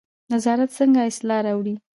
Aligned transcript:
نظارت 0.33 0.69
څنګه 0.79 0.99
اصلاح 1.09 1.39
راوړي؟ 1.45 1.75